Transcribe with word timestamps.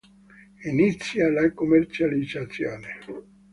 Inizia 0.63 1.29
la 1.31 1.53
commercializzazione. 1.53 2.97